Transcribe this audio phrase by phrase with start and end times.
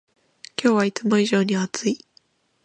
[0.59, 2.03] 今日はいつも以上に暑い